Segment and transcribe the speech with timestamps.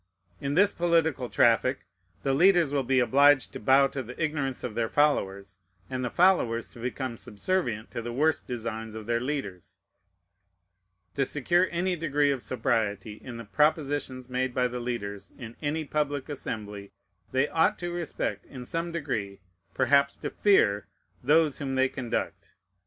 [0.39, 1.85] In this political traffic,
[2.23, 5.59] the leaders will be obliged to bow to the ignorance of their followers,
[5.91, 9.77] and the followers to become subservient to the worst designs of their leaders.
[11.13, 15.85] To secure any degree of sobriety in the propositions made by the leaders in any
[15.85, 16.91] public assembly,
[17.31, 19.39] they ought to respect, in some degree
[19.75, 20.87] perhaps to fear,
[21.23, 22.53] those whom they conduct.